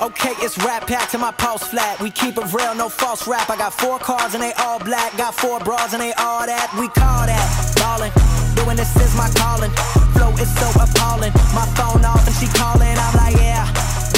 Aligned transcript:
Okay, 0.00 0.30
it's 0.38 0.56
rap 0.58 0.86
pack 0.86 1.10
to 1.10 1.18
my 1.18 1.32
pulse 1.32 1.66
flat. 1.66 2.00
We 2.00 2.12
keep 2.12 2.38
it 2.38 2.52
real, 2.52 2.72
no 2.76 2.88
false 2.88 3.26
rap. 3.26 3.50
I 3.50 3.56
got 3.56 3.72
four 3.74 3.98
cars 3.98 4.32
and 4.32 4.40
they 4.40 4.52
all 4.52 4.78
black. 4.78 5.16
Got 5.16 5.34
four 5.34 5.58
bras 5.58 5.92
and 5.92 6.00
they 6.00 6.12
all 6.12 6.46
that. 6.46 6.70
We 6.78 6.86
call 6.86 7.26
that 7.26 7.74
ballin'. 7.74 8.12
Doing 8.54 8.76
this 8.76 8.94
is 8.94 9.16
my 9.16 9.28
calling. 9.34 9.72
Flow 10.14 10.30
is 10.34 10.48
so 10.54 10.70
appalling. 10.80 11.32
My 11.52 11.66
phone 11.74 12.04
off 12.04 12.24
and 12.24 12.36
she 12.36 12.46
calling. 12.56 12.94
I'm 12.94 13.16
like, 13.16 13.42
yeah, 13.42 13.66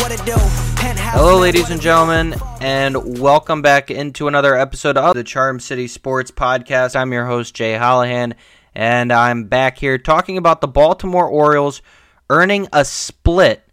what 0.03 0.13
it 0.13 0.23
do? 0.27 0.37
Penthouse 0.77 1.15
Hello, 1.15 1.39
ladies 1.39 1.71
and 1.71 1.81
gentlemen, 1.81 2.35
and 2.61 3.19
welcome 3.19 3.63
back 3.63 3.91
into 3.91 4.29
another 4.29 4.55
episode 4.55 4.99
of 4.99 5.15
the 5.15 5.25
Charm 5.25 5.61
City 5.61 5.89
Sports 5.89 6.31
Podcast. 6.31 6.95
I'm 6.95 7.11
your 7.11 7.25
host, 7.25 7.55
Jay 7.55 7.73
Hallahan, 7.73 8.35
and 8.75 9.11
I'm 9.11 9.45
back 9.45 9.79
here 9.79 9.97
talking 9.97 10.37
about 10.37 10.61
the 10.61 10.69
Baltimore 10.69 11.27
Orioles 11.27 11.81
earning 12.29 12.69
a 12.71 12.85
split 12.85 13.67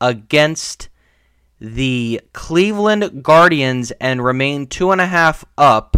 against 0.00 0.88
the 1.64 2.20
Cleveland 2.34 3.22
Guardians 3.22 3.90
and 3.92 4.22
remain 4.22 4.66
two 4.66 4.90
and 4.90 5.00
a 5.00 5.06
half 5.06 5.46
up 5.56 5.96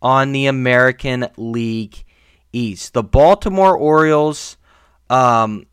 on 0.00 0.30
the 0.30 0.46
American 0.46 1.26
League 1.36 2.04
East. 2.52 2.94
The 2.94 3.02
Baltimore 3.02 3.76
Orioles, 3.76 4.56
um, 5.08 5.66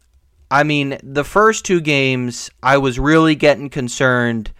I 0.50 0.64
mean, 0.64 0.98
the 1.04 1.24
first 1.24 1.66
two 1.66 1.82
games, 1.82 2.50
I 2.64 2.80
was 2.80 2.98
really 2.98 3.36
getting 3.36 3.70
concerned, 3.70 4.52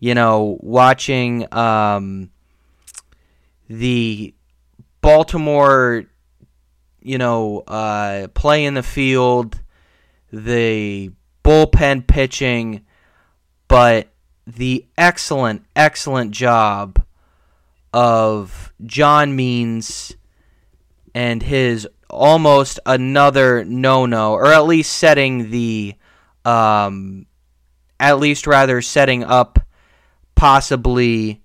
you 0.00 0.14
know, 0.14 0.58
watching 0.60 1.50
um, 1.54 2.30
the 3.68 4.34
Baltimore, 5.00 6.04
you 7.00 7.16
know, 7.16 7.60
uh, 7.60 8.28
play 8.34 8.66
in 8.66 8.74
the 8.74 8.82
field, 8.82 9.62
the 10.30 11.10
bullpen 11.42 12.06
pitching, 12.06 12.84
but 13.66 14.10
the 14.46 14.86
excellent, 14.96 15.64
excellent 15.74 16.30
job 16.30 17.04
of 17.92 18.72
John 18.84 19.34
Means 19.34 20.14
and 21.14 21.42
his 21.42 21.88
almost 22.08 22.78
another 22.86 23.64
no-no, 23.64 24.32
or 24.32 24.52
at 24.52 24.66
least 24.66 24.92
setting 24.92 25.50
the, 25.50 25.94
um, 26.44 27.26
at 27.98 28.18
least 28.18 28.46
rather 28.46 28.80
setting 28.82 29.24
up 29.24 29.58
possibly 30.34 31.42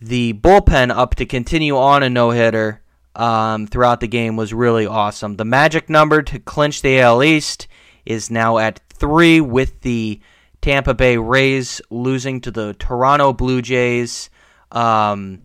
the 0.00 0.34
bullpen 0.34 0.90
up 0.90 1.14
to 1.16 1.26
continue 1.26 1.76
on 1.76 2.02
a 2.02 2.10
no-hitter 2.10 2.82
um, 3.16 3.66
throughout 3.66 4.00
the 4.00 4.08
game 4.08 4.36
was 4.36 4.54
really 4.54 4.86
awesome. 4.86 5.36
The 5.36 5.44
magic 5.44 5.90
number 5.90 6.22
to 6.22 6.38
clinch 6.38 6.82
the 6.82 7.00
AL 7.00 7.22
East 7.22 7.66
is 8.04 8.30
now 8.30 8.58
at 8.58 8.80
three, 8.88 9.40
with 9.40 9.80
the 9.80 10.20
Tampa 10.60 10.94
Bay 10.94 11.16
Rays 11.16 11.80
losing 11.90 12.40
to 12.42 12.50
the 12.50 12.74
Toronto 12.74 13.32
Blue 13.32 13.62
Jays. 13.62 14.30
Um, 14.70 15.42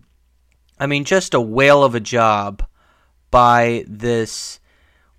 I 0.78 0.86
mean, 0.86 1.04
just 1.04 1.34
a 1.34 1.40
whale 1.40 1.84
of 1.84 1.94
a 1.94 2.00
job 2.00 2.66
by 3.30 3.84
this 3.88 4.60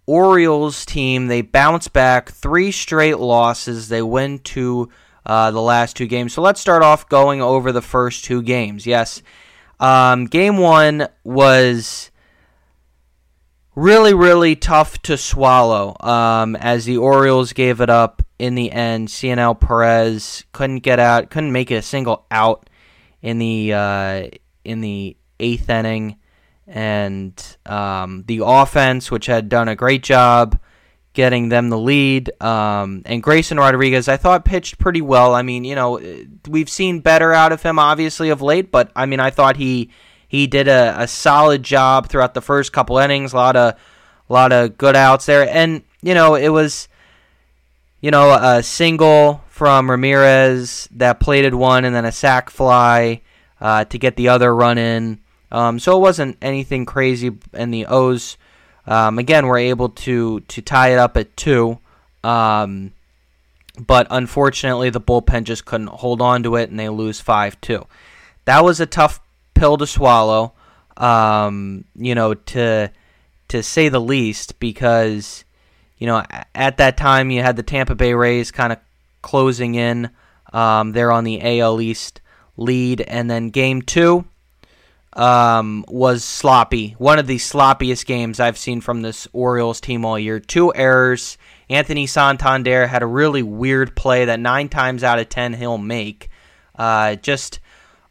Orioles 0.06 0.86
team. 0.86 1.28
They 1.28 1.42
bounce 1.42 1.88
back 1.88 2.32
three 2.32 2.72
straight 2.72 3.20
losses. 3.20 3.90
They 3.90 4.02
win 4.02 4.40
two 4.40 4.90
uh, 5.26 5.52
the 5.52 5.62
last 5.62 5.98
two 5.98 6.08
games. 6.08 6.34
So 6.34 6.42
let's 6.42 6.62
start 6.62 6.84
off 6.84 7.10
going 7.10 7.42
over 7.42 7.72
the 7.72 7.82
first 7.82 8.24
two 8.24 8.42
games. 8.42 8.86
Yes, 8.86 9.22
um, 9.80 10.26
game 10.26 10.58
one 10.58 11.08
was 11.24 12.12
really, 13.76 14.14
really 14.14 14.56
tough 14.56 15.02
to 15.04 15.18
swallow 15.18 15.96
um, 16.00 16.56
as 16.56 16.86
the 16.86 16.98
Orioles 16.98 17.54
gave 17.54 17.82
it 17.82 17.90
up 17.90 18.24
in 18.40 18.56
the 18.56 18.72
end. 18.72 19.10
Cionel 19.10 19.56
Perez 19.56 20.46
couldn't 20.52 20.80
get 20.80 21.00
out, 21.00 21.30
couldn't 21.30 21.52
make 21.52 21.72
it 21.72 21.76
a 21.76 21.82
single 21.82 22.26
out 22.32 22.70
in 23.22 23.40
the 23.40 23.74
uh, 23.74 24.28
in 24.64 24.82
the 24.82 25.18
eighth 25.40 25.70
inning, 25.70 26.18
and 26.66 27.58
um, 27.66 28.24
the 28.28 28.42
offense, 28.44 29.12
which 29.12 29.26
had 29.26 29.50
done 29.50 29.68
a 29.68 29.76
great 29.76 30.04
job 30.04 30.60
getting 31.14 31.50
them 31.50 31.70
the 31.70 31.78
lead, 31.80 32.30
um, 32.44 33.02
and 33.06 33.24
Grayson 33.24 33.58
Rodriguez, 33.58 34.08
I 34.08 34.18
thought 34.18 34.46
pitched 34.46 34.78
pretty 34.78 35.02
well. 35.02 35.34
I 35.34 35.42
mean, 35.42 35.64
you 35.64 35.74
know, 35.74 36.00
we've 36.48 36.70
seen 36.70 37.00
better 37.00 37.34
out 37.34 37.52
of 37.52 37.64
him, 37.64 37.80
obviously 37.80 38.30
of 38.30 38.44
late, 38.44 38.72
but 38.72 38.92
I 38.96 39.08
mean, 39.08 39.20
I 39.20 39.32
thought 39.32 39.58
he 39.58 39.90
he 40.28 40.46
did 40.46 40.68
a, 40.68 40.96
a 40.96 41.08
solid 41.08 41.64
job 41.64 42.08
throughout 42.08 42.36
the 42.36 42.42
first 42.42 42.72
couple 42.72 43.00
innings. 43.00 43.34
A 43.34 43.36
lot 43.36 43.56
of 43.56 43.74
a 44.30 44.34
lot 44.34 44.52
of 44.52 44.78
good 44.78 44.96
outs 44.96 45.26
there, 45.26 45.50
and 45.50 45.82
you 46.04 46.14
know, 46.14 46.36
it 46.36 46.50
was 46.50 46.88
you 48.08 48.12
know, 48.12 48.32
a 48.32 48.64
single 48.64 49.44
from 49.50 49.92
Ramirez 49.92 50.88
that 50.92 51.20
plated 51.20 51.54
one, 51.54 51.84
and 51.84 51.94
then 51.94 52.06
a 52.06 52.12
sac 52.14 52.50
fly 52.50 53.20
uh, 53.60 53.84
to 53.84 53.98
get 54.00 54.16
the 54.16 54.30
other 54.30 54.56
run 54.56 54.78
in. 54.78 55.20
Um, 55.52 55.78
so 55.78 55.98
it 55.98 56.00
wasn't 56.00 56.38
anything 56.42 56.86
crazy, 56.86 57.36
and 57.52 57.74
the 57.74 57.86
O's 57.88 58.38
um, 58.86 59.20
again 59.20 59.46
were 59.46 59.58
able 59.58 59.90
to 59.90 60.40
to 60.40 60.62
tie 60.62 60.94
it 60.94 61.00
up 61.00 61.18
at 61.18 61.36
two. 61.36 61.80
Um, 62.24 62.94
but 63.78 64.08
unfortunately, 64.10 64.90
the 64.90 65.02
bullpen 65.02 65.44
just 65.44 65.66
couldn't 65.66 65.88
hold 65.88 66.22
on 66.22 66.44
to 66.44 66.56
it, 66.56 66.70
and 66.70 66.80
they 66.80 66.88
lose 66.88 67.20
five 67.20 67.60
two. 67.60 67.88
That 68.46 68.64
was 68.64 68.80
a 68.80 68.86
tough 68.86 69.20
pill 69.54 69.76
to 69.80 69.86
swallow, 69.86 70.54
um, 70.96 71.84
you 71.94 72.16
know, 72.16 72.36
to 72.36 72.90
to 73.50 73.64
say 73.64 73.90
the 73.90 74.00
least, 74.00 74.62
because 74.62 75.44
you 75.98 76.08
know, 76.08 76.24
at 76.54 76.78
that 76.78 76.98
time 76.98 77.32
you 77.32 77.42
had 77.42 77.56
the 77.56 77.64
Tampa 77.64 77.96
Bay 77.96 78.14
Rays 78.14 78.52
kind 78.52 78.72
of 78.72 78.80
closing 79.22 79.76
in. 79.76 80.10
Um, 80.54 80.92
they're 80.94 81.12
on 81.12 81.24
the 81.24 81.60
AL 81.60 81.82
East 81.82 82.22
lead, 82.56 83.02
and 83.02 83.30
then 83.30 83.50
game 83.50 83.82
two 83.82 84.26
um, 85.14 85.84
was 85.88 86.24
sloppy. 86.24 86.92
One 86.98 87.20
of 87.20 87.28
the 87.28 87.38
sloppiest 87.38 88.06
games 88.06 88.40
I've 88.40 88.58
seen 88.58 88.82
from 88.82 89.02
this 89.02 89.28
Orioles 89.34 89.82
team 89.82 90.06
all 90.06 90.18
year. 90.18 90.40
Two 90.40 90.74
errors. 90.74 91.38
Anthony 91.70 92.08
Santander 92.08 92.88
had 92.88 93.04
a 93.04 93.08
really 93.08 93.44
weird 93.44 93.96
play 93.96 94.26
that 94.26 94.40
nine 94.40 94.70
times 94.70 95.04
out 95.04 95.20
of 95.20 95.28
ten 95.30 95.54
he'll 95.54 95.78
make. 95.78 96.30
Uh, 96.76 97.16
just 97.16 97.60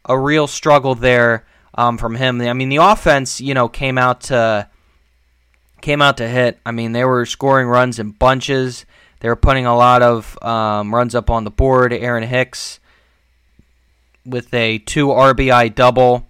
a 0.05 0.17
real 0.17 0.47
struggle 0.47 0.93
there 0.95 1.45
um, 1.73 1.97
from 1.97 2.15
him. 2.15 2.41
I 2.41 2.53
mean, 2.53 2.69
the 2.69 2.77
offense, 2.77 3.39
you 3.39 3.53
know, 3.53 3.69
came 3.69 3.97
out 3.97 4.21
to 4.21 4.69
came 5.87 6.01
out 6.01 6.17
to 6.17 6.27
hit. 6.27 6.59
I 6.65 6.71
mean, 6.71 6.91
they 6.91 7.05
were 7.05 7.25
scoring 7.25 7.69
runs 7.69 7.97
in 7.97 8.11
bunches. 8.11 8.85
They 9.21 9.29
were 9.29 9.37
putting 9.37 9.65
a 9.65 9.77
lot 9.77 10.01
of 10.01 10.37
um, 10.43 10.93
runs 10.93 11.15
up 11.15 11.29
on 11.29 11.45
the 11.45 11.49
board. 11.49 11.93
Aaron 11.93 12.27
Hicks 12.27 12.81
with 14.25 14.53
a 14.53 14.79
two 14.79 15.07
RBI 15.07 15.73
double 15.73 16.27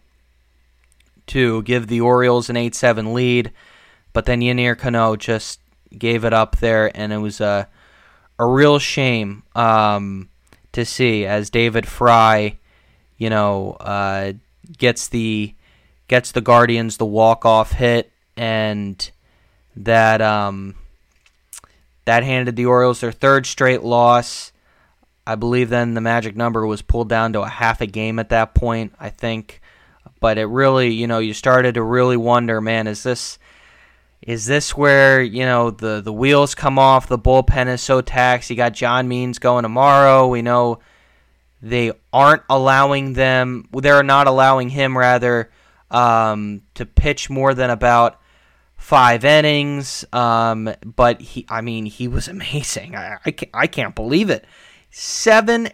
to 1.27 1.63
give 1.63 1.87
the 1.87 2.01
Orioles 2.01 2.51
an 2.51 2.55
8 2.55 2.75
7 2.75 3.15
lead. 3.15 3.51
But 4.13 4.25
then 4.25 4.41
Yennier 4.41 4.77
Cano 4.77 5.15
just 5.15 5.59
gave 5.97 6.23
it 6.23 6.33
up 6.33 6.57
there, 6.57 6.95
and 6.95 7.11
it 7.11 7.17
was 7.17 7.41
a, 7.41 7.67
a 8.37 8.45
real 8.45 8.77
shame 8.77 9.41
um, 9.55 10.29
to 10.73 10.85
see 10.85 11.25
as 11.25 11.49
David 11.49 11.87
Fry, 11.87 12.59
you 13.17 13.31
know, 13.31 13.71
uh, 13.79 14.33
gets 14.77 15.07
the 15.07 15.55
gets 16.07 16.31
the 16.31 16.41
Guardians 16.41 16.97
the 16.97 17.07
walk 17.07 17.43
off 17.43 17.71
hit, 17.71 18.11
and 18.35 19.09
that 19.83 20.21
um, 20.21 20.75
that 22.05 22.23
handed 22.23 22.55
the 22.55 22.65
Orioles 22.65 23.01
their 23.01 23.11
third 23.11 23.45
straight 23.45 23.83
loss. 23.83 24.51
I 25.25 25.35
believe 25.35 25.69
then 25.69 25.93
the 25.93 26.01
magic 26.01 26.35
number 26.35 26.65
was 26.65 26.81
pulled 26.81 27.09
down 27.09 27.33
to 27.33 27.41
a 27.41 27.49
half 27.49 27.81
a 27.81 27.85
game 27.85 28.17
at 28.17 28.29
that 28.29 28.55
point, 28.55 28.93
I 28.99 29.09
think. 29.09 29.61
But 30.19 30.37
it 30.37 30.45
really, 30.45 30.93
you 30.93 31.05
know, 31.05 31.19
you 31.19 31.33
started 31.33 31.75
to 31.75 31.83
really 31.83 32.17
wonder, 32.17 32.61
man, 32.61 32.87
is 32.87 33.03
this 33.03 33.37
is 34.21 34.45
this 34.45 34.75
where, 34.75 35.21
you 35.21 35.45
know, 35.45 35.69
the 35.69 36.01
the 36.01 36.13
wheels 36.13 36.55
come 36.55 36.79
off, 36.79 37.07
the 37.07 37.19
bullpen 37.19 37.67
is 37.67 37.81
so 37.81 38.01
taxed. 38.01 38.49
You 38.49 38.55
got 38.55 38.73
John 38.73 39.07
Means 39.07 39.37
going 39.37 39.63
tomorrow. 39.63 40.27
We 40.27 40.41
know 40.41 40.79
they 41.61 41.91
aren't 42.13 42.43
allowing 42.49 43.13
them 43.13 43.67
they're 43.73 44.03
not 44.03 44.27
allowing 44.27 44.69
him 44.69 44.97
rather 44.97 45.49
um, 45.89 46.61
to 46.75 46.85
pitch 46.85 47.29
more 47.29 47.53
than 47.53 47.69
about 47.69 48.19
five 48.77 49.25
innings. 49.25 50.05
Um, 50.13 50.73
but 50.83 51.21
he, 51.21 51.45
I 51.49 51.61
mean, 51.61 51.85
he 51.85 52.07
was 52.07 52.27
amazing. 52.27 52.95
I, 52.95 53.17
I, 53.25 53.31
can't, 53.31 53.51
I 53.53 53.67
can't 53.67 53.95
believe 53.95 54.29
it. 54.29 54.45
Seven 54.89 55.69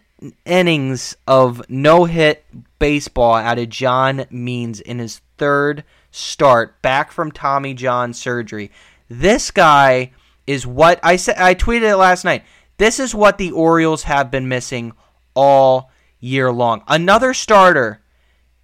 innings 0.46 1.16
of 1.28 1.62
no 1.70 2.06
hit 2.06 2.46
baseball 2.80 3.36
out 3.36 3.60
of 3.60 3.70
John 3.70 4.26
Means 4.30 4.80
in 4.80 5.00
his 5.00 5.22
third 5.38 5.84
start 6.12 6.82
back 6.82 7.12
from 7.12 7.32
Tommy 7.32 7.74
John 7.74 8.14
surgery. 8.14 8.72
This 9.10 9.52
guy 9.52 10.12
is 10.48 10.66
what 10.66 11.00
I 11.04 11.18
said. 11.18 11.38
I 11.38 11.56
tweeted 11.56 11.92
it 11.92 11.98
last 11.98 12.24
night. 12.24 12.44
This 12.78 13.00
is 13.00 13.14
what 13.14 13.38
the 13.38 13.52
Orioles 13.52 14.04
have 14.04 14.32
been 14.32 14.48
missing 14.48 14.94
all 15.36 15.92
year 16.20 16.52
long. 16.52 16.84
Another 16.88 17.34
starter 17.34 18.02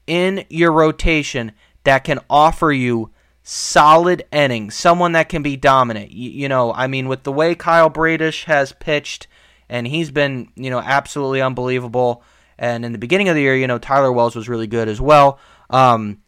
in 0.07 0.45
your 0.50 0.71
rotation 0.71 1.51
that 1.83 2.03
can 2.03 2.19
offer 2.30 2.71
you 2.71 3.12
solid 3.51 4.24
inning, 4.31 4.69
someone 4.69 5.13
that 5.13 5.28
can 5.28 5.42
be 5.42 5.56
dominant. 5.56 6.12
You, 6.12 6.30
you 6.30 6.48
know, 6.48 6.72
I 6.72 6.86
mean, 6.86 7.07
with 7.07 7.24
the 7.24 7.31
way 7.31 7.56
Kyle 7.56 7.90
Bradish 7.90 8.46
has 8.46 8.74
pitched 8.74 9.28
and 9.69 9.88
he's 9.88 10.12
been 10.12 10.50
you 10.56 10.69
know 10.69 10.80
absolutely 10.80 11.42
unbelievable. 11.42 12.24
And 12.57 12.84
in 12.84 12.92
the 12.92 12.98
beginning 12.98 13.30
of 13.30 13.36
the 13.36 13.42
year, 13.42 13.56
you 13.56 13.68
know 13.68 13.80
Tyler 13.80 14.12
Wells 14.12 14.36
was 14.36 14.50
really 14.50 14.68
good 14.68 14.88
as 14.88 15.01
well. 15.01 15.40
Um, 15.69 16.22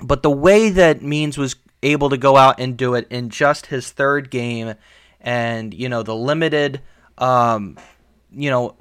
but 0.00 0.22
the 0.22 0.30
way 0.30 0.70
that 0.70 1.02
Means 1.02 1.36
was 1.36 1.56
able 1.82 2.10
to 2.10 2.16
go 2.16 2.36
out 2.36 2.58
and 2.58 2.76
do 2.76 2.94
it 2.94 3.06
in 3.10 3.28
just 3.28 3.66
his 3.66 3.90
third 3.90 4.30
game, 4.30 4.74
and 5.20 5.74
you 5.74 5.88
know 5.88 6.02
the 6.02 6.14
limited, 6.14 6.80
um, 7.18 7.76
you 8.30 8.48
know, 8.48 8.76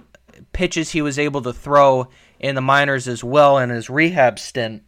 pitches 0.54 0.92
he 0.92 1.02
was 1.02 1.20
able 1.20 1.42
to 1.42 1.52
throw 1.52 2.08
in 2.40 2.56
the 2.56 2.62
minors 2.62 3.08
as 3.08 3.22
well 3.22 3.58
in 3.58 3.70
his 3.70 3.90
rehab 3.90 4.40
stint, 4.40 4.84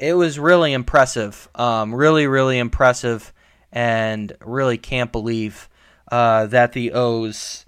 it 0.00 0.14
was 0.14 0.38
really 0.38 0.72
impressive. 0.72 1.48
Um, 1.54 1.94
really, 1.94 2.26
really 2.26 2.58
impressive, 2.58 3.32
and 3.72 4.32
really 4.44 4.78
can't 4.78 5.12
believe 5.12 5.68
uh, 6.10 6.46
that 6.46 6.72
the 6.72 6.92
O's 6.92 7.66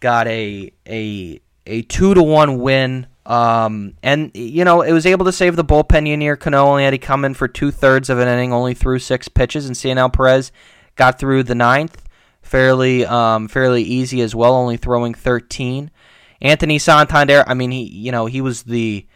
got 0.00 0.26
a 0.28 0.72
a 0.86 1.40
a 1.66 1.82
two 1.82 2.14
to 2.14 2.22
one 2.22 2.58
win. 2.58 3.06
Um, 3.26 3.94
and 4.02 4.30
you 4.34 4.64
know 4.64 4.80
it 4.80 4.92
was 4.92 5.04
able 5.04 5.26
to 5.26 5.32
save 5.32 5.56
the 5.56 5.64
bullpen. 5.64 6.08
Yennier 6.08 6.38
Cano 6.38 6.64
only 6.64 6.84
had 6.84 6.90
to 6.90 6.98
come 6.98 7.24
in 7.24 7.34
for 7.34 7.46
two 7.46 7.70
thirds 7.70 8.08
of 8.08 8.18
an 8.18 8.28
inning, 8.28 8.52
only 8.52 8.74
threw 8.74 8.98
six 8.98 9.28
pitches, 9.28 9.66
and 9.66 9.76
Cionel 9.76 10.08
Perez 10.10 10.50
got 10.96 11.18
through 11.18 11.42
the 11.42 11.54
ninth 11.54 12.08
fairly 12.42 13.04
um, 13.04 13.46
fairly 13.48 13.82
easy 13.82 14.20
as 14.22 14.34
well, 14.34 14.54
only 14.54 14.76
throwing 14.76 15.14
thirteen. 15.14 15.90
Anthony 16.40 16.78
Santander, 16.78 17.44
I 17.46 17.54
mean 17.54 17.70
he 17.70 17.82
you 17.82 18.12
know 18.12 18.26
he 18.26 18.40
was 18.40 18.62
the 18.62 19.06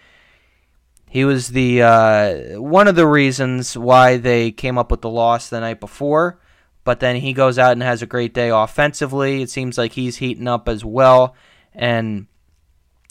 he 1.12 1.26
was 1.26 1.48
the 1.48 1.82
uh, 1.82 2.58
one 2.58 2.88
of 2.88 2.96
the 2.96 3.06
reasons 3.06 3.76
why 3.76 4.16
they 4.16 4.50
came 4.50 4.78
up 4.78 4.90
with 4.90 5.02
the 5.02 5.10
loss 5.10 5.50
the 5.50 5.60
night 5.60 5.78
before. 5.78 6.40
But 6.84 7.00
then 7.00 7.16
he 7.16 7.34
goes 7.34 7.58
out 7.58 7.72
and 7.72 7.82
has 7.82 8.00
a 8.00 8.06
great 8.06 8.32
day 8.32 8.48
offensively. 8.48 9.42
It 9.42 9.50
seems 9.50 9.76
like 9.76 9.92
he's 9.92 10.16
heating 10.16 10.48
up 10.48 10.70
as 10.70 10.86
well, 10.86 11.34
and 11.74 12.28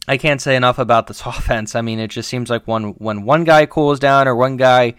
I 0.07 0.17
can't 0.17 0.41
say 0.41 0.55
enough 0.55 0.79
about 0.79 1.05
this 1.05 1.21
offense. 1.27 1.75
I 1.75 1.81
mean, 1.81 1.99
it 1.99 2.07
just 2.07 2.27
seems 2.27 2.49
like 2.49 2.67
when 2.67 2.93
when 2.93 3.23
one 3.23 3.43
guy 3.43 3.67
cools 3.67 3.99
down 3.99 4.27
or 4.27 4.35
one 4.35 4.57
guy 4.57 4.95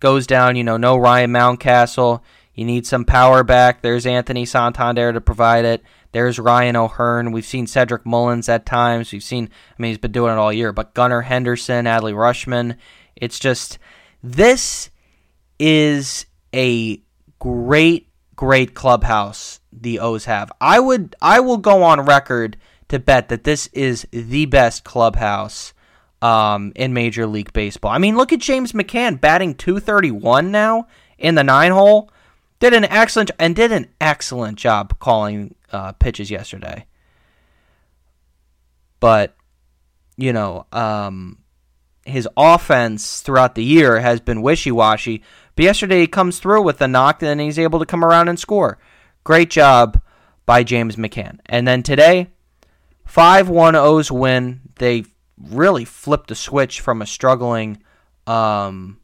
goes 0.00 0.26
down, 0.26 0.56
you 0.56 0.64
know, 0.64 0.78
no 0.78 0.96
Ryan 0.96 1.32
Mountcastle. 1.32 2.22
You 2.54 2.64
need 2.64 2.86
some 2.86 3.04
power 3.04 3.44
back. 3.44 3.82
There's 3.82 4.06
Anthony 4.06 4.46
Santander 4.46 5.12
to 5.12 5.20
provide 5.20 5.66
it. 5.66 5.82
There's 6.16 6.38
Ryan 6.38 6.76
O'Hearn. 6.76 7.30
We've 7.30 7.44
seen 7.44 7.66
Cedric 7.66 8.06
Mullins 8.06 8.48
at 8.48 8.64
times. 8.64 9.12
We've 9.12 9.22
seen, 9.22 9.50
I 9.78 9.82
mean, 9.82 9.90
he's 9.90 9.98
been 9.98 10.12
doing 10.12 10.32
it 10.32 10.38
all 10.38 10.50
year, 10.50 10.72
but 10.72 10.94
Gunnar 10.94 11.20
Henderson, 11.20 11.84
Adley 11.84 12.14
Rutschman. 12.14 12.78
It's 13.16 13.38
just, 13.38 13.78
this 14.22 14.88
is 15.58 16.24
a 16.54 17.02
great, 17.38 18.08
great 18.34 18.72
clubhouse 18.72 19.60
the 19.70 19.98
O's 19.98 20.24
have. 20.24 20.50
I 20.58 20.80
would, 20.80 21.14
I 21.20 21.40
will 21.40 21.58
go 21.58 21.82
on 21.82 22.00
record 22.00 22.56
to 22.88 22.98
bet 22.98 23.28
that 23.28 23.44
this 23.44 23.66
is 23.74 24.06
the 24.10 24.46
best 24.46 24.84
clubhouse 24.84 25.74
um, 26.22 26.72
in 26.76 26.94
Major 26.94 27.26
League 27.26 27.52
Baseball. 27.52 27.90
I 27.90 27.98
mean, 27.98 28.16
look 28.16 28.32
at 28.32 28.40
James 28.40 28.72
McCann 28.72 29.20
batting 29.20 29.54
231 29.54 30.50
now 30.50 30.86
in 31.18 31.34
the 31.34 31.44
nine 31.44 31.72
hole. 31.72 32.10
Did 32.58 32.74
an 32.74 32.84
excellent 32.84 33.30
and 33.38 33.54
did 33.54 33.72
an 33.72 33.88
excellent 34.00 34.58
job 34.58 34.98
calling 34.98 35.54
uh, 35.72 35.92
pitches 35.92 36.30
yesterday. 36.30 36.86
But 39.00 39.36
you 40.16 40.32
know, 40.32 40.66
um, 40.72 41.38
his 42.04 42.28
offense 42.36 43.20
throughout 43.20 43.54
the 43.54 43.64
year 43.64 44.00
has 44.00 44.20
been 44.20 44.42
wishy 44.42 44.70
washy. 44.70 45.22
But 45.54 45.64
yesterday 45.64 46.00
he 46.00 46.06
comes 46.06 46.38
through 46.38 46.62
with 46.62 46.80
a 46.80 46.88
knock, 46.88 47.22
and 47.22 47.40
he's 47.40 47.58
able 47.58 47.78
to 47.78 47.86
come 47.86 48.04
around 48.04 48.28
and 48.28 48.38
score. 48.38 48.78
Great 49.24 49.50
job 49.50 50.00
by 50.46 50.62
James 50.62 50.96
McCann. 50.96 51.40
And 51.46 51.66
then 51.66 51.82
today, 51.82 52.28
5 53.04 53.48
1 53.48 53.74
O's 53.74 54.10
win. 54.10 54.60
They 54.76 55.04
really 55.38 55.84
flipped 55.84 56.28
the 56.28 56.34
switch 56.34 56.80
from 56.80 57.02
a 57.02 57.06
struggling 57.06 57.82
um, 58.26 59.00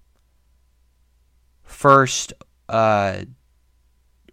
first. 1.65 2.33
Uh, 2.69 3.25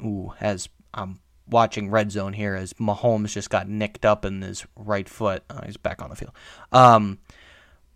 ooh, 0.02 0.34
as 0.40 0.70
I'm 0.94 1.20
watching 1.48 1.90
red 1.90 2.12
zone 2.12 2.34
here, 2.34 2.56
as 2.56 2.74
Mahomes 2.74 3.32
just 3.32 3.50
got 3.50 3.68
nicked 3.68 4.06
up 4.06 4.26
in 4.26 4.42
his 4.42 4.66
right 4.76 5.08
foot. 5.08 5.44
Oh, 5.50 5.62
he's 5.66 5.78
back 5.78 6.02
on 6.02 6.10
the 6.10 6.16
field. 6.16 6.34
Um, 6.72 7.20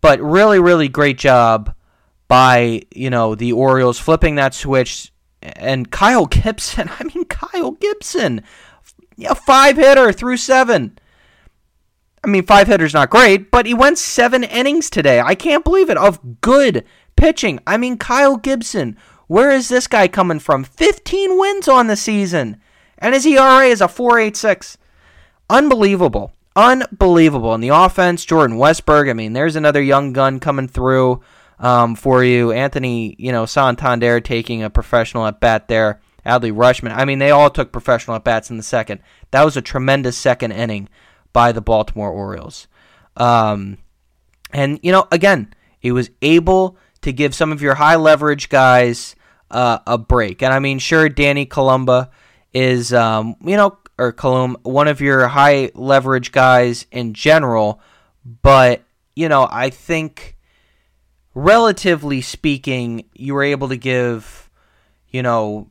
but 0.00 0.20
really, 0.20 0.58
really 0.58 0.88
great 0.88 1.18
job 1.18 1.74
by 2.28 2.82
you 2.94 3.10
know 3.10 3.34
the 3.34 3.52
Orioles 3.52 3.98
flipping 3.98 4.36
that 4.36 4.54
switch. 4.54 5.12
And 5.42 5.90
Kyle 5.90 6.26
Gibson, 6.26 6.90
I 6.98 7.04
mean 7.04 7.24
Kyle 7.26 7.72
Gibson, 7.72 8.42
yeah, 9.16 9.34
five 9.34 9.76
hitter 9.76 10.12
through 10.12 10.38
seven. 10.38 10.98
I 12.22 12.26
mean, 12.26 12.46
five 12.46 12.68
hitters 12.68 12.94
not 12.94 13.10
great, 13.10 13.50
but 13.50 13.66
he 13.66 13.74
went 13.74 13.98
seven 13.98 14.44
innings 14.44 14.88
today. 14.88 15.20
I 15.20 15.34
can't 15.34 15.62
believe 15.62 15.90
it 15.90 15.98
of 15.98 16.40
good 16.40 16.84
pitching. 17.16 17.60
I 17.66 17.76
mean, 17.76 17.98
Kyle 17.98 18.38
Gibson. 18.38 18.96
Where 19.26 19.50
is 19.50 19.68
this 19.68 19.86
guy 19.86 20.08
coming 20.08 20.38
from? 20.38 20.64
15 20.64 21.38
wins 21.38 21.68
on 21.68 21.86
the 21.86 21.96
season, 21.96 22.60
and 22.98 23.14
his 23.14 23.26
ERA 23.26 23.66
is 23.66 23.80
a 23.80 23.86
4.86. 23.86 24.76
Unbelievable, 25.48 26.32
unbelievable. 26.56 27.54
And 27.54 27.62
the 27.62 27.68
offense, 27.68 28.24
Jordan 28.24 28.58
Westburg. 28.58 29.10
I 29.10 29.12
mean, 29.12 29.32
there's 29.32 29.56
another 29.56 29.82
young 29.82 30.12
gun 30.12 30.40
coming 30.40 30.68
through 30.68 31.22
um, 31.58 31.94
for 31.94 32.24
you. 32.24 32.52
Anthony, 32.52 33.14
you 33.18 33.32
know, 33.32 33.46
Santander 33.46 34.20
taking 34.20 34.62
a 34.62 34.70
professional 34.70 35.26
at 35.26 35.40
bat 35.40 35.68
there. 35.68 36.00
Adley 36.26 36.52
Rutschman. 36.52 36.94
I 36.94 37.04
mean, 37.04 37.18
they 37.18 37.30
all 37.30 37.50
took 37.50 37.72
professional 37.72 38.16
at 38.16 38.24
bats 38.24 38.50
in 38.50 38.56
the 38.56 38.62
second. 38.62 39.00
That 39.30 39.44
was 39.44 39.56
a 39.56 39.62
tremendous 39.62 40.16
second 40.16 40.52
inning 40.52 40.88
by 41.32 41.52
the 41.52 41.60
Baltimore 41.60 42.10
Orioles. 42.10 42.66
Um, 43.16 43.78
and, 44.52 44.80
you 44.82 44.90
know, 44.90 45.06
again, 45.12 45.52
he 45.78 45.92
was 45.92 46.10
able 46.22 46.78
to 47.04 47.12
give 47.12 47.34
some 47.34 47.52
of 47.52 47.62
your 47.62 47.74
high 47.74 47.96
leverage 47.96 48.48
guys 48.48 49.14
uh, 49.50 49.78
a 49.86 49.98
break. 49.98 50.42
And 50.42 50.52
I 50.52 50.58
mean, 50.58 50.78
sure, 50.78 51.08
Danny 51.08 51.46
Coulombe 51.46 52.08
is, 52.52 52.92
um, 52.92 53.36
you 53.44 53.56
know, 53.56 53.78
or 53.98 54.12
Colum, 54.12 54.56
one 54.62 54.88
of 54.88 55.00
your 55.00 55.28
high 55.28 55.70
leverage 55.74 56.32
guys 56.32 56.86
in 56.90 57.14
general. 57.14 57.80
But, 58.24 58.82
you 59.14 59.28
know, 59.28 59.46
I 59.50 59.70
think 59.70 60.36
relatively 61.34 62.20
speaking, 62.22 63.04
you 63.14 63.34
were 63.34 63.44
able 63.44 63.68
to 63.68 63.76
give, 63.76 64.50
you 65.10 65.22
know, 65.22 65.68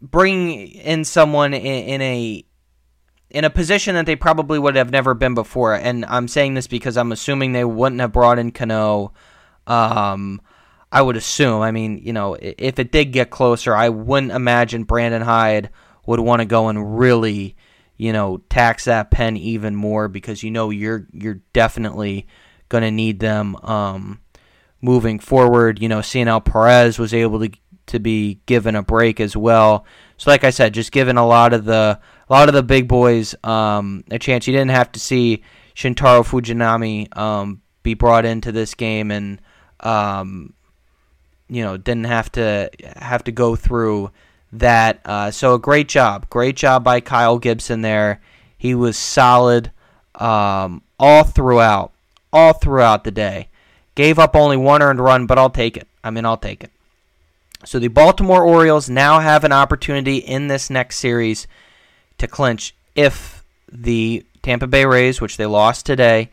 bring 0.00 0.50
in 0.52 1.04
someone 1.04 1.52
in, 1.52 1.62
in 1.62 2.00
a 2.00 2.44
in 3.28 3.44
a 3.44 3.50
position 3.50 3.94
that 3.94 4.06
they 4.06 4.16
probably 4.16 4.58
would 4.58 4.76
have 4.76 4.90
never 4.90 5.14
been 5.14 5.34
before. 5.34 5.74
And 5.74 6.04
I'm 6.06 6.28
saying 6.28 6.54
this 6.54 6.66
because 6.66 6.96
I'm 6.96 7.12
assuming 7.12 7.52
they 7.52 7.64
wouldn't 7.64 8.00
have 8.00 8.12
brought 8.12 8.38
in 8.38 8.50
Cano. 8.50 9.12
Um, 9.66 10.40
I 10.92 11.02
would 11.02 11.16
assume. 11.16 11.62
I 11.62 11.70
mean, 11.70 12.00
you 12.02 12.12
know, 12.12 12.36
if 12.40 12.78
it 12.78 12.90
did 12.90 13.12
get 13.12 13.30
closer, 13.30 13.74
I 13.74 13.88
wouldn't 13.88 14.32
imagine 14.32 14.84
Brandon 14.84 15.22
Hyde 15.22 15.70
would 16.06 16.20
want 16.20 16.40
to 16.40 16.46
go 16.46 16.68
and 16.68 16.98
really, 16.98 17.56
you 17.96 18.12
know, 18.12 18.38
tax 18.48 18.86
that 18.86 19.10
pen 19.10 19.36
even 19.36 19.76
more 19.76 20.08
because 20.08 20.42
you 20.42 20.50
know 20.50 20.70
you're 20.70 21.06
you're 21.12 21.40
definitely 21.52 22.26
going 22.68 22.82
to 22.82 22.90
need 22.90 23.20
them 23.20 23.56
um, 23.56 24.20
moving 24.80 25.20
forward. 25.20 25.80
You 25.80 25.88
know, 25.88 26.00
Cionel 26.00 26.40
Perez 26.40 26.98
was 26.98 27.14
able 27.14 27.40
to 27.40 27.50
to 27.86 27.98
be 27.98 28.40
given 28.46 28.76
a 28.76 28.82
break 28.82 29.20
as 29.20 29.36
well. 29.36 29.84
So, 30.16 30.30
like 30.30 30.44
I 30.44 30.50
said, 30.50 30.74
just 30.74 30.92
giving 30.92 31.16
a 31.16 31.26
lot 31.26 31.52
of 31.52 31.64
the 31.64 32.00
a 32.28 32.32
lot 32.32 32.48
of 32.48 32.54
the 32.54 32.62
big 32.62 32.88
boys 32.88 33.34
um, 33.44 34.04
a 34.10 34.18
chance. 34.18 34.46
You 34.46 34.52
didn't 34.52 34.70
have 34.70 34.90
to 34.92 35.00
see 35.00 35.42
Shintaro 35.74 36.24
Fujinami 36.24 37.16
um, 37.16 37.62
be 37.82 37.94
brought 37.94 38.24
into 38.24 38.52
this 38.52 38.74
game, 38.74 39.10
and 39.10 39.40
um, 39.80 40.54
you 41.50 41.62
know 41.62 41.76
didn't 41.76 42.04
have 42.04 42.30
to 42.32 42.70
have 42.96 43.24
to 43.24 43.32
go 43.32 43.56
through 43.56 44.10
that. 44.52 45.00
Uh, 45.04 45.30
so 45.30 45.54
a 45.54 45.58
great 45.58 45.88
job, 45.88 46.30
great 46.30 46.56
job 46.56 46.84
by 46.84 47.00
Kyle 47.00 47.38
Gibson 47.38 47.82
there. 47.82 48.20
He 48.56 48.74
was 48.74 48.96
solid 48.96 49.70
um, 50.14 50.82
all 50.98 51.24
throughout, 51.24 51.92
all 52.32 52.52
throughout 52.52 53.04
the 53.04 53.10
day. 53.10 53.48
Gave 53.94 54.18
up 54.18 54.36
only 54.36 54.56
one 54.56 54.82
earned 54.82 55.00
run, 55.00 55.26
but 55.26 55.38
I'll 55.38 55.50
take 55.50 55.76
it. 55.76 55.88
I 56.02 56.10
mean, 56.10 56.24
I'll 56.24 56.36
take 56.36 56.64
it. 56.64 56.70
So 57.64 57.78
the 57.78 57.88
Baltimore 57.88 58.42
Orioles 58.42 58.88
now 58.88 59.20
have 59.20 59.44
an 59.44 59.52
opportunity 59.52 60.16
in 60.16 60.48
this 60.48 60.70
next 60.70 60.96
series 60.96 61.46
to 62.18 62.26
clinch 62.26 62.74
if 62.94 63.44
the 63.70 64.24
Tampa 64.42 64.66
Bay 64.66 64.86
Rays, 64.86 65.20
which 65.20 65.36
they 65.36 65.46
lost 65.46 65.84
today, 65.84 66.30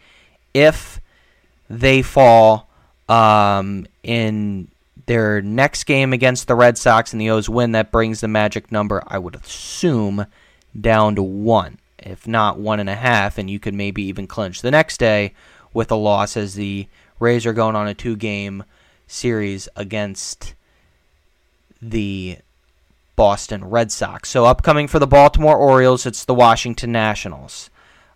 if 0.53 1.01
they 1.69 2.01
fall 2.01 2.69
um, 3.09 3.87
in 4.03 4.69
their 5.07 5.41
next 5.41 5.85
game 5.85 6.13
against 6.13 6.47
the 6.47 6.55
Red 6.55 6.77
Sox 6.77 7.11
and 7.11 7.19
the 7.19 7.31
O's 7.31 7.49
win, 7.49 7.71
that 7.71 7.91
brings 7.91 8.21
the 8.21 8.27
magic 8.27 8.71
number, 8.71 9.01
I 9.07 9.17
would 9.17 9.35
assume, 9.35 10.27
down 10.79 11.15
to 11.15 11.23
one, 11.23 11.79
if 11.97 12.27
not 12.27 12.59
one 12.59 12.79
and 12.79 12.89
a 12.89 12.95
half, 12.95 13.37
and 13.37 13.49
you 13.49 13.59
could 13.59 13.73
maybe 13.73 14.03
even 14.03 14.27
clinch 14.27 14.61
the 14.61 14.71
next 14.71 14.99
day 14.99 15.33
with 15.73 15.91
a 15.91 15.95
loss 15.95 16.37
as 16.37 16.55
the 16.55 16.87
Rays 17.19 17.45
are 17.45 17.53
going 17.53 17.75
on 17.75 17.87
a 17.87 17.93
two 17.93 18.15
game 18.15 18.63
series 19.07 19.67
against 19.75 20.53
the 21.81 22.37
Boston 23.15 23.65
Red 23.65 23.91
Sox. 23.91 24.29
So 24.29 24.45
upcoming 24.45 24.87
for 24.87 24.99
the 24.99 25.07
Baltimore 25.07 25.57
Orioles, 25.57 26.05
it's 26.05 26.25
the 26.25 26.35
Washington 26.35 26.91
Nationals. 26.91 27.69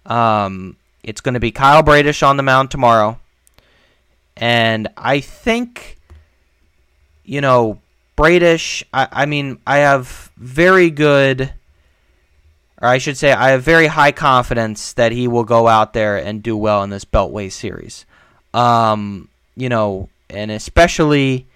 Um, 0.06 0.78
it's 1.04 1.22
going 1.22 1.34
to 1.34 1.40
be 1.40 1.52
Kyle 1.52 1.82
Bradish 1.82 2.22
on 2.22 2.38
the 2.38 2.44
mound 2.44 2.70
tomorrow. 2.70 3.20
And 4.38 4.88
I 4.98 5.20
think, 5.20 5.98
you 7.24 7.42
know, 7.42 7.80
Bradish, 8.16 8.84
I, 8.94 9.08
I 9.12 9.26
mean, 9.26 9.60
I 9.66 9.78
have 9.78 10.32
very 10.38 10.90
good, 10.90 11.54
or 12.82 12.88
I 12.88 12.98
should 12.98 13.18
say, 13.18 13.32
I 13.32 13.50
have 13.50 13.64
very 13.64 13.88
high 13.88 14.12
confidence 14.12 14.94
that 14.94 15.12
he 15.12 15.28
will 15.28 15.44
go 15.44 15.68
out 15.68 15.94
there 15.94 16.18
and 16.18 16.44
do 16.44 16.56
well 16.58 16.84
in 16.84 16.90
this 16.90 17.06
Beltway 17.06 17.52
series. 17.52 18.06
Um, 18.54 19.30
you 19.56 19.70
know, 19.70 20.10
and 20.30 20.52
especially 20.52 21.48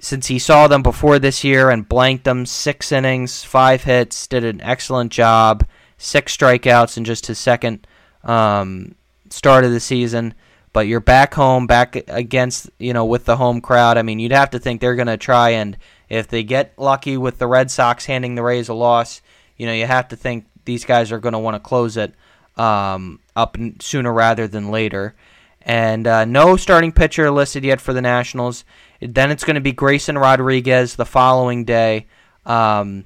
since 0.00 0.26
he 0.26 0.38
saw 0.38 0.68
them 0.68 0.82
before 0.82 1.18
this 1.18 1.44
year 1.44 1.70
and 1.70 1.88
blanked 1.88 2.24
them 2.24 2.44
six 2.44 2.92
innings, 2.92 3.42
five 3.42 3.84
hits, 3.84 4.26
did 4.26 4.44
an 4.44 4.60
excellent 4.60 5.10
job, 5.10 5.66
six 5.96 6.36
strikeouts 6.36 6.96
in 6.96 7.04
just 7.04 7.26
his 7.26 7.38
second 7.38 7.86
um, 8.22 8.94
start 9.30 9.64
of 9.64 9.72
the 9.72 9.80
season. 9.80 10.34
But 10.74 10.88
you're 10.88 11.00
back 11.00 11.32
home, 11.32 11.66
back 11.66 11.96
against, 12.08 12.68
you 12.78 12.92
know, 12.92 13.06
with 13.06 13.24
the 13.24 13.36
home 13.36 13.62
crowd. 13.62 13.96
I 13.96 14.02
mean, 14.02 14.18
you'd 14.18 14.32
have 14.32 14.50
to 14.50 14.58
think 14.58 14.80
they're 14.80 14.96
going 14.96 15.06
to 15.06 15.16
try 15.16 15.50
and, 15.50 15.78
if 16.08 16.28
they 16.28 16.42
get 16.42 16.74
lucky 16.76 17.16
with 17.16 17.38
the 17.38 17.46
Red 17.46 17.70
Sox 17.70 18.04
handing 18.04 18.34
the 18.34 18.42
Rays 18.42 18.68
a 18.68 18.74
loss, 18.74 19.22
you 19.56 19.66
know, 19.66 19.72
you 19.72 19.86
have 19.86 20.08
to 20.08 20.16
think 20.16 20.46
these 20.64 20.84
guys 20.84 21.12
are 21.12 21.20
going 21.20 21.32
to 21.32 21.38
want 21.38 21.54
to 21.54 21.60
close 21.60 21.96
it 21.96 22.12
um, 22.56 23.20
up 23.36 23.56
sooner 23.80 24.12
rather 24.12 24.48
than 24.48 24.70
later. 24.70 25.14
And 25.62 26.06
uh, 26.06 26.24
no 26.24 26.56
starting 26.56 26.92
pitcher 26.92 27.30
listed 27.30 27.64
yet 27.64 27.80
for 27.80 27.92
the 27.92 28.02
Nationals. 28.02 28.64
Then 29.00 29.30
it's 29.30 29.44
going 29.44 29.54
to 29.54 29.60
be 29.60 29.72
Grayson 29.72 30.18
Rodriguez 30.18 30.96
the 30.96 31.06
following 31.06 31.64
day. 31.64 32.06
Um, 32.44 33.04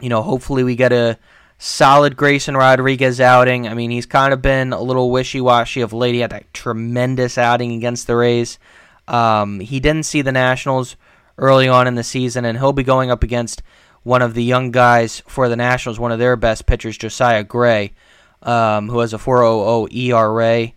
you 0.00 0.08
know, 0.08 0.22
hopefully 0.22 0.64
we 0.64 0.74
get 0.74 0.92
a 0.92 1.18
solid 1.60 2.16
Grayson 2.16 2.56
Rodriguez 2.56 3.20
outing. 3.20 3.68
I 3.68 3.74
mean, 3.74 3.90
he's 3.90 4.06
kind 4.06 4.32
of 4.32 4.40
been 4.40 4.72
a 4.72 4.80
little 4.80 5.10
wishy 5.10 5.42
washy 5.42 5.82
of 5.82 5.92
late. 5.92 6.14
He 6.14 6.20
had 6.20 6.30
that 6.30 6.52
tremendous 6.54 7.36
outing 7.36 7.72
against 7.72 8.06
the 8.06 8.16
Rays. 8.16 8.58
Um, 9.06 9.60
he 9.60 9.78
didn't 9.78 10.06
see 10.06 10.22
the 10.22 10.32
Nationals 10.32 10.96
early 11.36 11.68
on 11.68 11.86
in 11.86 11.96
the 11.96 12.02
season, 12.02 12.46
and 12.46 12.56
he'll 12.56 12.72
be 12.72 12.82
going 12.82 13.10
up 13.10 13.22
against 13.22 13.62
one 14.02 14.22
of 14.22 14.32
the 14.32 14.42
young 14.42 14.70
guys 14.70 15.22
for 15.28 15.50
the 15.50 15.56
Nationals, 15.56 16.00
one 16.00 16.12
of 16.12 16.18
their 16.18 16.34
best 16.34 16.64
pitchers, 16.64 16.96
Josiah 16.96 17.44
Gray, 17.44 17.92
um, 18.42 18.88
who 18.88 19.00
has 19.00 19.12
a 19.12 19.18
4.00 19.18 19.94
ERA. 19.94 20.72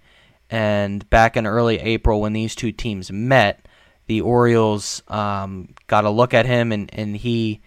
And 0.50 1.10
back 1.10 1.38
in 1.38 1.48
early 1.48 1.80
April, 1.80 2.20
when 2.20 2.34
these 2.34 2.56
two 2.56 2.74
teams 2.74 3.10
met, 3.10 3.66
the 4.08 4.20
Orioles 4.20 5.02
um, 5.08 5.70
got 5.88 6.04
a 6.04 6.10
look 6.10 6.34
at 6.34 6.46
him, 6.46 6.74
and, 6.74 6.94
and 6.94 7.16
he 7.16 7.62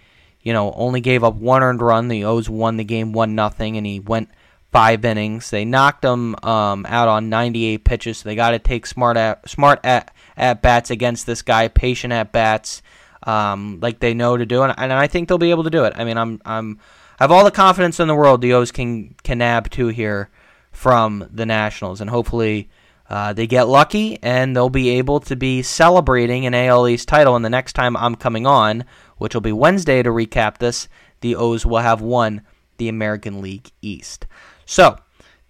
you 0.47 0.53
know, 0.53 0.73
only 0.77 1.01
gave 1.01 1.25
up 1.25 1.35
one 1.35 1.65
earned 1.65 1.83
run. 1.83 2.07
The 2.07 2.23
O's 2.23 2.49
won 2.49 2.77
the 2.77 2.85
game 2.85 3.13
one 3.13 3.35
nothing, 3.35 3.77
and 3.77 3.85
he 3.85 3.99
went 3.99 4.29
five 4.71 5.05
innings. 5.05 5.51
They 5.51 5.65
knocked 5.65 6.05
him 6.05 6.37
um, 6.45 6.87
out 6.89 7.09
on 7.09 7.29
98 7.29 7.85
pitches. 7.85 8.19
So 8.19 8.29
they 8.29 8.37
got 8.37 8.51
to 8.51 8.61
take 8.61 8.87
smart 8.87 9.17
at 9.17 9.51
smart 9.51 9.81
at, 9.83 10.15
at 10.37 10.63
bats 10.63 10.91
against 10.91 11.27
this 11.27 11.43
guy, 11.43 11.67
patient 11.67 12.13
at 12.13 12.31
bats, 12.31 12.81
um, 13.25 13.81
like 13.83 13.99
they 13.99 14.15
know 14.15 14.37
to 14.37 14.47
do, 14.47 14.63
and, 14.63 14.73
and 14.79 14.93
I 14.93 15.09
think 15.09 15.29
they'll 15.29 15.37
be 15.37 15.51
able 15.51 15.65
to 15.65 15.71
do 15.71 15.83
it. 15.83 15.95
I 15.97 16.05
mean, 16.05 16.17
I'm 16.17 16.41
I'm 16.45 16.79
I 17.19 17.25
have 17.25 17.33
all 17.33 17.45
the 17.45 17.51
confidence 17.51 17.99
in 17.99 18.07
the 18.07 18.15
world 18.15 18.41
the 18.41 18.53
O's 18.53 18.71
can 18.71 19.17
can 19.25 19.39
nab 19.39 19.69
two 19.69 19.89
here 19.89 20.31
from 20.71 21.29
the 21.29 21.45
Nationals, 21.45 22.01
and 22.01 22.09
hopefully. 22.09 22.71
Uh, 23.09 23.33
they 23.33 23.47
get 23.47 23.69
lucky 23.69 24.19
and 24.21 24.57
they'll 24.57 24.69
be 24.69 24.89
able 24.89 25.21
to 25.21 25.37
be 25.37 25.63
celebrating 25.63 26.45
an 26.45 26.55
AL 26.55 26.89
East 26.89 27.07
title. 27.07 27.37
And 27.37 27.45
the 27.45 27.49
next 27.49 27.75
time 27.75 27.97
I'm 27.97 28.17
coming 28.17 28.49
on, 28.49 28.85
which 29.19 29.35
will 29.35 29.41
be 29.41 29.53
Wednesday 29.53 30.03
to 30.03 30.11
recap 30.11 30.59
this, 30.59 30.89
the 31.21 31.37
O's 31.37 31.65
will 31.65 31.79
have 31.79 32.01
won 32.01 32.43
the 32.79 32.89
American 32.89 33.41
League 33.41 33.71
East. 33.81 34.27
So, 34.65 34.99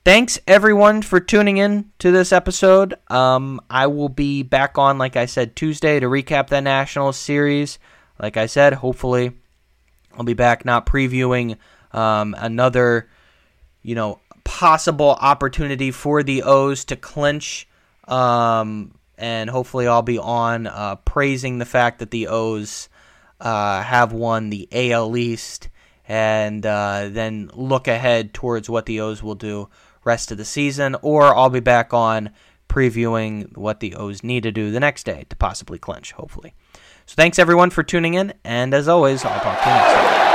thanks 0.04 0.38
everyone 0.46 1.02
for 1.02 1.18
tuning 1.18 1.56
in 1.56 1.90
to 1.99 2.12
this 2.12 2.32
episode. 2.32 2.94
Um, 3.08 3.61
I 3.68 3.88
will 3.88 4.08
be 4.08 4.42
back 4.42 4.78
on, 4.78 4.99
like 4.99 5.16
I 5.16 5.26
said, 5.26 5.56
Tuesday 5.56 5.99
to 5.99 6.06
recap 6.06 6.49
the 6.49 6.61
National 6.61 7.12
Series. 7.12 7.78
Like 8.20 8.37
I 8.37 8.46
said, 8.46 8.75
hopefully 8.75 9.32
I'll 10.16 10.25
be 10.25 10.35
back 10.35 10.64
not 10.64 10.87
previewing 10.87 11.56
um, 11.92 12.35
another, 12.38 13.08
you 13.82 13.94
know, 13.94 14.20
possible 14.44 15.11
opportunity 15.20 15.90
for 15.90 16.23
the 16.23 16.44
O's 16.44 16.85
to 16.87 16.96
clinch. 16.96 17.68
Um, 18.06 18.94
and 19.18 19.50
hopefully 19.50 19.88
I'll 19.88 20.02
be 20.02 20.18
on 20.18 20.66
uh, 20.66 20.96
praising 20.96 21.58
the 21.58 21.64
fact 21.64 21.99
that 21.99 22.11
the 22.11 22.28
O's 22.28 22.88
uh, 23.40 23.83
have 23.83 24.12
won 24.12 24.50
the 24.50 24.69
AL 24.73 25.16
East, 25.16 25.69
and 26.09 26.64
uh, 26.64 27.09
then 27.11 27.50
look 27.55 27.88
ahead 27.88 28.33
towards 28.33 28.71
what 28.71 28.87
the 28.87 29.00
O's 29.00 29.23
will 29.23 29.35
do 29.35 29.69
rest 30.05 30.31
of 30.31 30.38
the 30.38 30.45
season. 30.45 30.97
Or 31.02 31.37
I'll 31.37 31.50
be 31.50 31.61
back 31.61 31.93
on 31.93 32.31
previewing 32.69 33.57
what 33.57 33.81
the 33.81 33.95
O's 33.95 34.23
need 34.23 34.43
to 34.45 34.52
do 34.52 34.71
the 34.71 34.81
next 34.81 35.05
day 35.05 35.26
to 35.28 35.37
possibly 35.37 35.78
clinch, 35.78 36.12
hopefully. 36.12 36.55
So 37.07 37.14
thanks 37.14 37.38
everyone 37.38 37.71
for 37.71 37.83
tuning 37.83 38.14
in, 38.14 38.35
and 38.45 38.75
as 38.75 38.88
always, 38.88 39.25
I'll 39.25 39.40
talk 39.40 39.62
to 39.62 39.69
you 39.69 39.75
next 39.75 39.93
time. 39.93 40.25